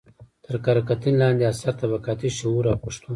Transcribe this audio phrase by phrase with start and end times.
[0.45, 3.09] تر کره کتنې لاندې اثر: طبقاتي شعور او پښتو